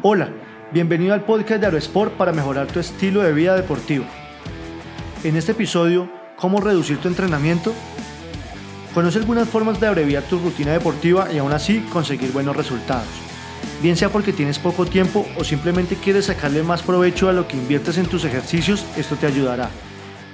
Hola, 0.00 0.28
bienvenido 0.72 1.12
al 1.12 1.24
podcast 1.24 1.58
de 1.60 1.66
Aerosport 1.66 2.12
para 2.12 2.32
mejorar 2.32 2.68
tu 2.68 2.78
estilo 2.78 3.20
de 3.20 3.32
vida 3.32 3.56
deportivo. 3.56 4.04
En 5.24 5.34
este 5.34 5.50
episodio, 5.50 6.08
¿cómo 6.36 6.60
reducir 6.60 6.98
tu 6.98 7.08
entrenamiento? 7.08 7.74
Conoce 8.94 9.18
algunas 9.18 9.48
formas 9.48 9.80
de 9.80 9.88
abreviar 9.88 10.22
tu 10.22 10.38
rutina 10.38 10.70
deportiva 10.70 11.32
y 11.32 11.38
aún 11.38 11.50
así 11.50 11.80
conseguir 11.92 12.30
buenos 12.30 12.56
resultados. 12.56 13.08
Bien 13.82 13.96
sea 13.96 14.08
porque 14.08 14.32
tienes 14.32 14.60
poco 14.60 14.86
tiempo 14.86 15.26
o 15.36 15.42
simplemente 15.42 15.96
quieres 15.96 16.26
sacarle 16.26 16.62
más 16.62 16.82
provecho 16.82 17.28
a 17.28 17.32
lo 17.32 17.48
que 17.48 17.56
inviertes 17.56 17.98
en 17.98 18.06
tus 18.06 18.24
ejercicios, 18.24 18.86
esto 18.96 19.16
te 19.16 19.26
ayudará. 19.26 19.68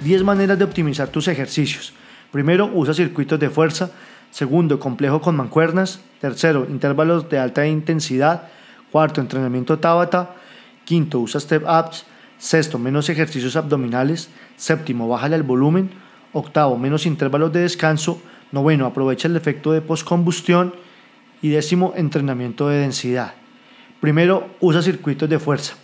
10 0.03 0.23
maneras 0.23 0.59
de 0.59 0.65
optimizar 0.65 1.07
tus 1.07 1.27
ejercicios. 1.27 1.91
Primero, 2.31 2.69
usa 2.71 2.93
circuitos 2.93 3.39
de 3.39 3.49
fuerza. 3.49 3.89
Segundo, 4.29 4.79
complejo 4.79 5.21
con 5.21 5.35
mancuernas. 5.35 6.01
Tercero, 6.21 6.67
intervalos 6.69 7.29
de 7.29 7.39
alta 7.39 7.65
intensidad. 7.65 8.49
Cuarto, 8.91 9.21
entrenamiento 9.21 9.79
Tabata. 9.79 10.35
Quinto, 10.83 11.19
usa 11.19 11.39
step 11.39 11.63
ups. 11.63 12.05
Sexto, 12.37 12.77
menos 12.77 13.09
ejercicios 13.09 13.55
abdominales. 13.55 14.29
Séptimo, 14.55 15.07
bájale 15.07 15.35
el 15.35 15.43
volumen. 15.43 15.89
Octavo, 16.33 16.77
menos 16.77 17.05
intervalos 17.05 17.51
de 17.53 17.61
descanso. 17.61 18.21
Noveno, 18.51 18.85
aprovecha 18.85 19.27
el 19.27 19.35
efecto 19.35 19.71
de 19.71 19.81
postcombustión. 19.81 20.73
Y 21.41 21.49
décimo, 21.49 21.93
entrenamiento 21.95 22.69
de 22.69 22.79
densidad. 22.79 23.33
Primero, 23.99 24.49
usa 24.59 24.81
circuitos 24.81 25.29
de 25.29 25.39
fuerza. 25.39 25.75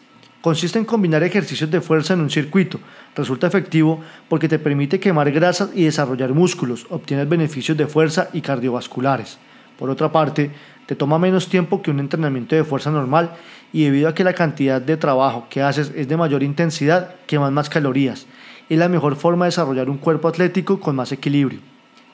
Consiste 0.41 0.79
en 0.79 0.85
combinar 0.85 1.21
ejercicios 1.21 1.69
de 1.69 1.81
fuerza 1.81 2.15
en 2.15 2.21
un 2.21 2.29
circuito. 2.31 2.79
Resulta 3.15 3.45
efectivo 3.45 4.01
porque 4.27 4.49
te 4.49 4.57
permite 4.57 4.99
quemar 4.99 5.31
grasas 5.31 5.69
y 5.75 5.83
desarrollar 5.83 6.33
músculos, 6.33 6.87
obtienes 6.89 7.29
beneficios 7.29 7.77
de 7.77 7.85
fuerza 7.85 8.29
y 8.33 8.41
cardiovasculares. 8.41 9.37
Por 9.77 9.91
otra 9.91 10.11
parte, 10.11 10.51
te 10.91 10.97
toma 10.97 11.17
menos 11.17 11.47
tiempo 11.47 11.81
que 11.81 11.89
un 11.89 12.01
entrenamiento 12.01 12.53
de 12.53 12.65
fuerza 12.65 12.91
normal 12.91 13.31
y 13.71 13.85
debido 13.85 14.09
a 14.09 14.13
que 14.13 14.25
la 14.25 14.33
cantidad 14.33 14.81
de 14.81 14.97
trabajo 14.97 15.47
que 15.49 15.61
haces 15.61 15.89
es 15.95 16.09
de 16.09 16.17
mayor 16.17 16.43
intensidad, 16.43 17.15
quemas 17.27 17.53
más 17.53 17.69
calorías. 17.69 18.27
Es 18.67 18.77
la 18.77 18.89
mejor 18.89 19.15
forma 19.15 19.45
de 19.45 19.51
desarrollar 19.51 19.89
un 19.89 19.97
cuerpo 19.97 20.27
atlético 20.27 20.81
con 20.81 20.97
más 20.97 21.13
equilibrio. 21.13 21.61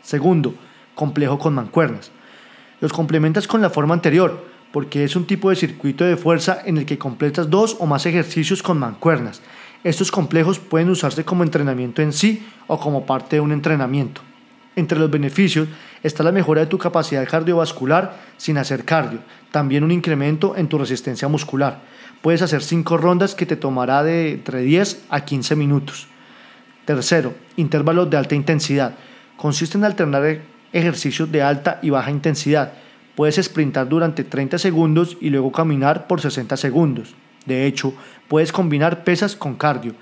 Segundo, 0.04 0.54
complejo 0.94 1.40
con 1.40 1.56
mancuernas. 1.56 2.12
Los 2.80 2.94
complementas 2.94 3.48
con 3.48 3.64
la 3.64 3.72
forma 3.72 3.96
anterior, 3.96 4.46
porque 4.72 5.04
es 5.04 5.16
un 5.16 5.26
tipo 5.26 5.50
de 5.50 5.56
circuito 5.56 6.06
de 6.06 6.16
fuerza 6.16 6.60
en 6.64 6.78
el 6.78 6.86
que 6.86 7.00
completas 7.00 7.50
dos 7.50 7.78
o 7.80 7.88
más 7.88 8.06
ejercicios 8.06 8.62
con 8.62 8.78
mancuernas. 8.78 9.42
Estos 9.84 10.12
complejos 10.12 10.60
pueden 10.60 10.92
usarse 10.92 11.26
como 11.26 11.42
entrenamiento 11.42 12.04
en 12.04 12.14
sí 12.14 12.46
o 12.68 12.80
como 12.80 13.08
parte 13.08 13.38
de 13.38 13.40
un 13.40 13.54
entrenamiento. 13.54 14.22
Entre 14.76 15.00
los 15.00 15.10
beneficios 15.10 15.68
está 16.08 16.24
la 16.24 16.32
mejora 16.32 16.62
de 16.62 16.68
tu 16.68 16.78
capacidad 16.78 17.28
cardiovascular 17.28 18.16
sin 18.38 18.58
hacer 18.58 18.86
cardio, 18.86 19.20
también 19.52 19.84
un 19.84 19.92
incremento 19.92 20.56
en 20.56 20.68
tu 20.68 20.78
resistencia 20.78 21.28
muscular. 21.28 21.82
Puedes 22.22 22.42
hacer 22.42 22.64
5 22.64 22.98
rondas 22.98 23.36
que 23.36 23.46
te 23.46 23.56
tomará 23.56 24.04
de 24.04 24.32
entre 24.32 24.62
10 24.62 25.06
a 25.10 25.22
15 25.22 25.56
minutos. 25.56 26.08
Tercero, 26.86 27.36
intervalos 27.58 28.10
de 28.10 28.18
alta 28.18 28.36
intensidad. 28.36 28.96
Consiste 29.36 29.78
en 29.78 29.84
alternar 29.84 30.40
ejercicios 30.74 31.32
de 31.32 31.44
alta 31.44 31.80
y 31.82 31.90
baja 31.90 32.12
intensidad. 32.12 32.74
Puedes 33.16 33.36
sprintar 33.44 33.90
durante 33.90 34.24
30 34.24 34.58
segundos 34.58 35.18
y 35.22 35.30
luego 35.30 35.52
caminar 35.52 36.08
por 36.08 36.22
60 36.22 36.58
segundos. 36.58 37.14
De 37.46 37.66
hecho, 37.66 37.94
puedes 38.28 38.52
combinar 38.52 39.04
pesas 39.04 39.36
con 39.36 39.56
cardio. 39.56 39.94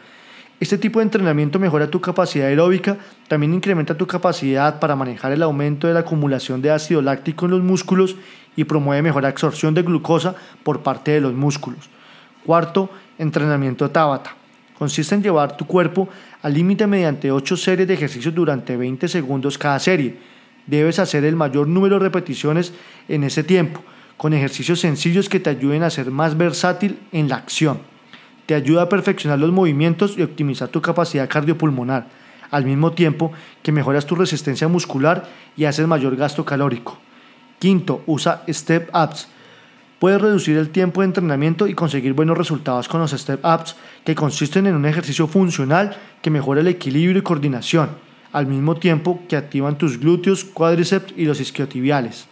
Este 0.57 0.77
tipo 0.77 0.99
de 0.99 1.03
entrenamiento 1.03 1.59
mejora 1.59 1.91
tu 1.91 1.99
capacidad 1.99 2.47
aeróbica, 2.47 2.97
también 3.27 3.53
incrementa 3.53 3.97
tu 3.97 4.07
capacidad 4.07 4.79
para 4.79 4.95
manejar 4.95 5.33
el 5.33 5.43
aumento 5.43 5.85
de 5.85 5.93
la 5.93 5.99
acumulación 5.99 6.61
de 6.61 6.71
ácido 6.71 7.01
láctico 7.01 7.43
en 7.43 7.51
los 7.51 7.61
músculos 7.61 8.15
y 8.55 8.63
promueve 8.63 9.01
mejor 9.01 9.25
absorción 9.25 9.73
de 9.73 9.81
glucosa 9.81 10.33
por 10.63 10.81
parte 10.81 11.11
de 11.11 11.19
los 11.19 11.33
músculos. 11.33 11.89
Cuarto, 12.45 12.89
entrenamiento 13.17 13.91
Tabata. 13.91 14.33
Consiste 14.79 15.15
en 15.15 15.23
llevar 15.23 15.57
tu 15.57 15.67
cuerpo 15.67 16.07
al 16.41 16.53
límite 16.53 16.87
mediante 16.87 17.31
8 17.31 17.57
series 17.57 17.87
de 17.87 17.93
ejercicios 17.93 18.33
durante 18.33 18.77
20 18.77 19.09
segundos 19.09 19.57
cada 19.57 19.79
serie. 19.79 20.17
Debes 20.67 20.99
hacer 20.99 21.25
el 21.25 21.35
mayor 21.35 21.67
número 21.67 21.95
de 21.99 22.05
repeticiones 22.05 22.73
en 23.09 23.25
ese 23.25 23.43
tiempo, 23.43 23.81
con 24.15 24.33
ejercicios 24.33 24.79
sencillos 24.79 25.27
que 25.27 25.41
te 25.41 25.49
ayuden 25.49 25.83
a 25.83 25.89
ser 25.89 26.11
más 26.11 26.37
versátil 26.37 26.97
en 27.11 27.27
la 27.27 27.35
acción 27.35 27.94
te 28.45 28.55
ayuda 28.55 28.83
a 28.83 28.89
perfeccionar 28.89 29.39
los 29.39 29.51
movimientos 29.51 30.17
y 30.17 30.21
optimizar 30.21 30.69
tu 30.69 30.81
capacidad 30.81 31.29
cardiopulmonar, 31.29 32.07
al 32.51 32.65
mismo 32.65 32.91
tiempo 32.91 33.31
que 33.63 33.71
mejoras 33.71 34.05
tu 34.05 34.15
resistencia 34.15 34.67
muscular 34.67 35.27
y 35.57 35.65
haces 35.65 35.87
mayor 35.87 36.15
gasto 36.15 36.45
calórico. 36.45 36.99
Quinto, 37.59 38.03
usa 38.05 38.43
step 38.47 38.89
ups. 38.93 39.27
Puedes 39.99 40.21
reducir 40.21 40.57
el 40.57 40.69
tiempo 40.69 41.01
de 41.01 41.07
entrenamiento 41.07 41.67
y 41.67 41.73
conseguir 41.73 42.13
buenos 42.13 42.37
resultados 42.37 42.87
con 42.87 42.99
los 42.99 43.11
step 43.11 43.43
ups, 43.43 43.75
que 44.03 44.13
consisten 44.13 44.67
en 44.67 44.75
un 44.75 44.85
ejercicio 44.85 45.27
funcional 45.27 45.95
que 46.21 46.29
mejora 46.29 46.61
el 46.61 46.67
equilibrio 46.67 47.19
y 47.19 47.23
coordinación, 47.23 47.89
al 48.31 48.45
mismo 48.45 48.75
tiempo 48.75 49.21
que 49.27 49.37
activan 49.37 49.77
tus 49.77 49.97
glúteos, 49.97 50.43
cuádriceps 50.43 51.13
y 51.15 51.25
los 51.25 51.39
isquiotibiales. 51.39 52.27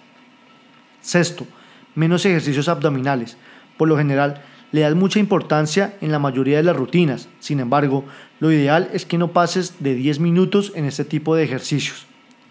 Sexto, 1.01 1.47
menos 1.95 2.25
ejercicios 2.25 2.67
abdominales. 2.67 3.37
Por 3.77 3.87
lo 3.87 3.97
general, 3.97 4.41
le 4.73 4.81
das 4.81 4.95
mucha 4.95 5.19
importancia 5.19 5.93
en 6.01 6.11
la 6.11 6.17
mayoría 6.17 6.57
de 6.57 6.63
las 6.63 6.75
rutinas. 6.75 7.29
Sin 7.39 7.59
embargo, 7.59 8.05
lo 8.39 8.51
ideal 8.51 8.89
es 8.91 9.05
que 9.05 9.19
no 9.19 9.31
pases 9.31 9.75
de 9.79 9.93
10 9.93 10.19
minutos 10.19 10.73
en 10.75 10.85
este 10.85 11.05
tipo 11.05 11.35
de 11.35 11.43
ejercicios. 11.43 12.07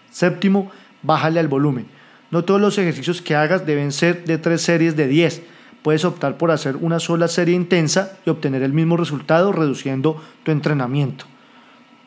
Séptimo, 0.09 0.71
bájale 1.03 1.41
al 1.41 1.49
volumen. 1.49 1.85
No 2.31 2.45
todos 2.45 2.61
los 2.61 2.77
ejercicios 2.77 3.21
que 3.21 3.35
hagas 3.35 3.65
deben 3.65 3.91
ser 3.91 4.23
de 4.23 4.37
tres 4.37 4.61
series 4.61 4.95
de 4.95 5.07
10. 5.07 5.43
Puedes 5.83 6.05
optar 6.05 6.37
por 6.37 6.49
hacer 6.51 6.77
una 6.77 7.01
sola 7.01 7.27
serie 7.27 7.55
intensa 7.55 8.17
y 8.25 8.29
obtener 8.29 8.63
el 8.63 8.71
mismo 8.71 8.95
resultado 8.95 9.51
reduciendo 9.51 10.23
tu 10.43 10.51
entrenamiento. 10.51 11.25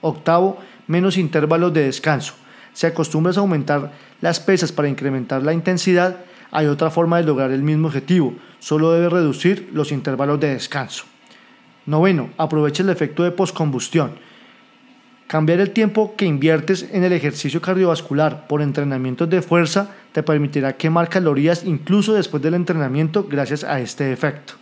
Octavo, 0.01 0.59
menos 0.87 1.19
intervalos 1.19 1.75
de 1.75 1.85
descanso. 1.85 2.33
Si 2.73 2.87
acostumbras 2.87 3.37
a 3.37 3.41
aumentar 3.41 3.93
las 4.23 4.41
pesas 4.41 4.73
para 4.73 4.89
incrementar 4.89 5.43
la 5.43 5.53
intensidad, 5.53 6.17
hay 6.51 6.67
otra 6.69 6.91
forma 6.91 7.19
de 7.19 7.25
lograr 7.25 7.51
el 7.51 7.63
mismo 7.63 7.89
objetivo, 7.89 8.35
solo 8.67 8.91
debe 8.91 9.09
reducir 9.09 9.71
los 9.73 9.93
intervalos 9.93 10.41
de 10.41 10.49
descanso. 10.49 11.05
Noveno, 11.87 12.31
aprovecha 12.37 12.83
el 12.83 12.89
efecto 12.89 13.23
de 13.23 13.31
postcombustión. 13.31 14.17
Cambiar 15.29 15.61
el 15.61 15.71
tiempo 15.71 16.17
que 16.17 16.25
inviertes 16.25 16.89
en 16.91 17.05
el 17.05 17.13
ejercicio 17.13 17.63
cardiovascular 17.63 18.49
por 18.49 18.63
entrenamientos 18.63 19.31
de 19.31 19.41
fuerza 19.41 19.95
te 20.11 20.25
permitirá 20.25 20.77
quemar 20.77 21.09
calorías 21.09 21.63
incluso 21.65 22.13
después 22.15 22.43
del 22.43 22.55
entrenamiento 22.55 23.29
gracias 23.31 23.63
a 23.63 23.79
este 23.79 24.13
efecto. 24.13 24.55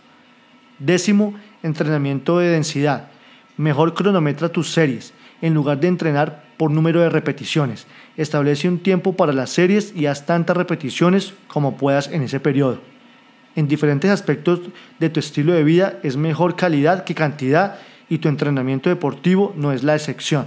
Décimo, 0.77 1.33
entrenamiento 1.63 2.37
de 2.37 2.49
densidad. 2.49 3.07
Mejor 3.57 3.95
cronometra 3.95 4.49
tus 4.49 4.71
series 4.71 5.15
en 5.41 5.55
lugar 5.55 5.79
de 5.79 5.87
entrenar 5.87 6.43
por 6.57 6.69
número 6.69 7.01
de 7.01 7.09
repeticiones. 7.09 7.87
Establece 8.17 8.69
un 8.69 8.77
tiempo 8.77 9.15
para 9.15 9.33
las 9.33 9.49
series 9.49 9.95
y 9.95 10.05
haz 10.05 10.27
tantas 10.27 10.55
repeticiones 10.55 11.33
como 11.47 11.75
puedas 11.75 12.07
en 12.09 12.21
ese 12.21 12.39
periodo. 12.39 12.94
En 13.55 13.67
diferentes 13.67 14.11
aspectos 14.11 14.59
de 14.99 15.09
tu 15.09 15.19
estilo 15.19 15.53
de 15.53 15.63
vida 15.63 15.99
es 16.03 16.17
mejor 16.17 16.55
calidad 16.55 17.03
que 17.03 17.15
cantidad 17.15 17.77
y 18.09 18.17
tu 18.17 18.27
entrenamiento 18.27 18.89
deportivo 18.89 19.53
no 19.55 19.71
es 19.71 19.83
la 19.83 19.95
excepción. 19.95 20.45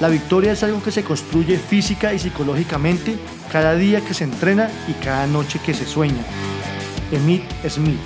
La 0.00 0.08
victoria 0.08 0.52
es 0.52 0.62
algo 0.62 0.82
que 0.82 0.92
se 0.92 1.02
construye 1.02 1.58
física 1.58 2.14
y 2.14 2.18
psicológicamente 2.18 3.16
cada 3.50 3.74
día 3.74 4.00
que 4.00 4.14
se 4.14 4.24
entrena 4.24 4.70
y 4.88 4.92
cada 5.04 5.26
noche 5.26 5.60
que 5.64 5.74
se 5.74 5.86
sueña. 5.86 6.22
Emit 7.10 7.42
Smith. 7.68 7.98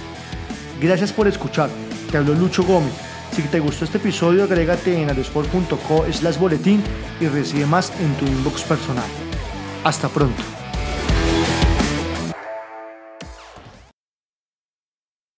Gracias 0.80 1.12
por 1.12 1.28
escuchar. 1.28 1.68
Te 2.10 2.16
habló 2.16 2.34
Lucho 2.34 2.62
Gómez 2.62 3.12
si 3.32 3.40
te 3.42 3.60
gustó 3.60 3.86
este 3.86 3.96
episodio, 3.96 4.44
agrégate 4.44 5.00
en 5.00 5.08
aerosport.co 5.08 6.04
slash 6.12 6.36
boletín 6.36 6.82
y 7.18 7.28
recibe 7.28 7.64
más 7.64 7.90
en 7.98 8.12
tu 8.16 8.26
inbox 8.26 8.62
personal. 8.62 9.06
Hasta 9.84 10.08
pronto. 10.10 10.61